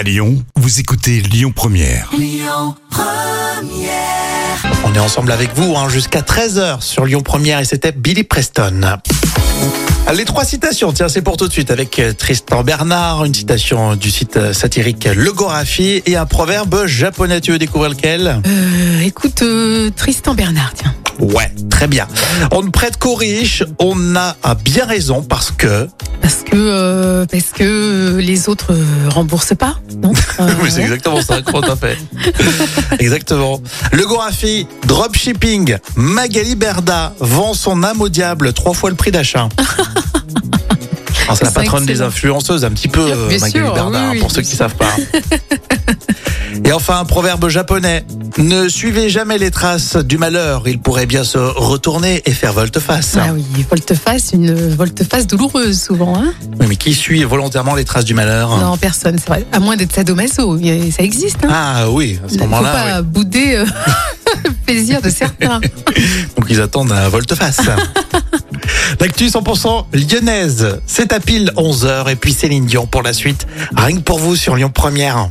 À 0.00 0.02
Lyon, 0.02 0.42
vous 0.56 0.80
écoutez 0.80 1.20
Lyon 1.20 1.52
Première. 1.54 2.10
On 4.86 4.94
est 4.94 4.98
ensemble 4.98 5.30
avec 5.30 5.54
vous 5.54 5.76
hein, 5.76 5.90
jusqu'à 5.90 6.22
13h 6.22 6.80
sur 6.80 7.04
Lyon 7.04 7.20
Première 7.20 7.60
et 7.60 7.66
c'était 7.66 7.92
Billy 7.92 8.24
Preston. 8.24 8.80
Les 10.14 10.24
trois 10.24 10.46
citations, 10.46 10.94
tiens, 10.94 11.10
c'est 11.10 11.20
pour 11.20 11.36
tout 11.36 11.48
de 11.48 11.52
suite 11.52 11.70
avec 11.70 11.98
euh, 11.98 12.14
Tristan 12.14 12.62
Bernard, 12.62 13.26
une 13.26 13.34
citation 13.34 13.94
du 13.94 14.10
site 14.10 14.38
euh, 14.38 14.54
satirique 14.54 15.04
Le 15.04 15.32
Gorafi 15.32 16.02
et 16.06 16.16
un 16.16 16.24
proverbe 16.24 16.86
japonais. 16.86 17.42
Tu 17.42 17.52
veux 17.52 17.58
découvrir 17.58 17.90
lequel? 17.90 18.40
Euh, 18.46 19.00
écoute, 19.02 19.42
euh, 19.42 19.90
Tristan 19.94 20.32
Bernard, 20.34 20.72
tiens. 20.74 20.94
Ouais, 21.18 21.52
très 21.68 21.86
bien. 21.86 22.08
On 22.52 22.62
ne 22.62 22.70
prête 22.70 22.96
qu'aux 22.96 23.16
riches, 23.16 23.64
on 23.78 24.16
a 24.16 24.34
à 24.42 24.54
bien 24.54 24.86
raison 24.86 25.22
parce 25.22 25.50
que... 25.50 25.88
Parce 26.22 26.42
que, 26.44 26.54
euh, 26.54 27.26
parce 27.26 27.50
que 27.54 28.18
les 28.18 28.48
autres 28.48 28.72
euh, 28.72 29.08
remboursent 29.08 29.54
pas, 29.58 29.76
non 29.96 30.12
Euh, 30.40 30.48
Oui, 30.62 30.70
c'est 30.70 30.82
exactement 30.82 31.20
ça, 31.22 31.40
comment 31.42 31.60
t'as 31.60 31.76
fait 31.76 31.98
Exactement. 32.98 33.60
Le 33.92 34.06
Gorafi, 34.06 34.66
dropshipping, 34.86 35.76
Magali 35.96 36.54
Berda 36.56 37.14
vend 37.20 37.52
son 37.54 37.82
âme 37.82 38.00
au 38.00 38.08
diable, 38.08 38.52
trois 38.52 38.72
fois 38.72 38.90
le 38.90 38.96
prix 38.96 39.10
d'achat. 39.10 39.48
Alors, 41.24 41.36
C'est 41.36 41.44
la 41.44 41.50
patronne 41.50 41.86
des 41.86 42.00
influenceuses, 42.00 42.64
un 42.64 42.70
petit 42.70 42.88
peu 42.88 43.04
Bien 43.28 43.38
Magali 43.38 43.50
sûr, 43.50 43.74
Berda, 43.74 43.90
oui, 43.90 43.96
hein, 43.96 44.08
oui, 44.12 44.18
pour 44.20 44.30
ceux 44.30 44.42
qui 44.42 44.56
savent 44.56 44.74
pas. 44.74 44.94
Et 46.64 46.72
enfin, 46.72 46.98
un 47.00 47.04
proverbe 47.04 47.48
japonais. 47.48 48.04
Ne 48.38 48.68
suivez 48.68 49.08
jamais 49.08 49.38
les 49.38 49.50
traces 49.50 49.96
du 49.96 50.18
malheur, 50.18 50.62
il 50.66 50.78
pourrait 50.78 51.06
bien 51.06 51.24
se 51.24 51.38
retourner 51.38 52.22
et 52.26 52.30
faire 52.30 52.52
volte-face. 52.52 53.16
Ah 53.20 53.32
oui, 53.34 53.44
volte-face, 53.68 54.30
une 54.32 54.54
volte-face 54.74 55.26
douloureuse 55.26 55.80
souvent. 55.82 56.16
Hein 56.16 56.32
Oui, 56.60 56.66
mais 56.68 56.76
qui 56.76 56.94
suit 56.94 57.24
volontairement 57.24 57.74
les 57.74 57.84
traces 57.84 58.04
du 58.04 58.14
malheur? 58.14 58.56
Non, 58.58 58.76
personne, 58.76 59.18
c'est 59.18 59.28
vrai. 59.28 59.44
À 59.52 59.58
moins 59.58 59.76
d'être 59.76 59.92
sadomaso, 59.94 60.58
ça 60.96 61.02
existe. 61.02 61.38
Hein 61.44 61.48
Ah 61.50 61.90
oui, 61.90 62.18
à 62.24 62.28
ce 62.28 62.34
Il 62.34 62.40
faut 62.40 62.46
moment-là, 62.46 62.72
pas 62.72 63.02
bouder 63.02 63.56
euh, 63.56 63.66
le 64.44 64.50
plaisir 64.64 65.02
de 65.02 65.10
certains. 65.10 65.60
donc 66.36 66.46
ils 66.48 66.60
attendent 66.60 66.92
un 66.92 67.08
volte-face. 67.08 67.60
L'actu 69.00 69.26
100% 69.26 69.86
lyonnaise, 69.92 70.80
c'est 70.86 71.12
à 71.12 71.20
pile 71.20 71.52
11h 71.56 72.10
et 72.10 72.16
puis 72.16 72.32
Céline 72.32 72.66
Dion 72.66 72.86
pour 72.86 73.02
la 73.02 73.12
suite. 73.12 73.46
Rien 73.76 73.96
que 73.96 74.02
pour 74.02 74.18
vous 74.18 74.36
sur 74.36 74.56
Lyon 74.56 74.70
Première. 74.72 75.30